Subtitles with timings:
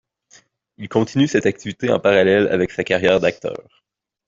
[0.77, 3.67] Il continue cette activité en parallèle avec sa carrière d'acteur.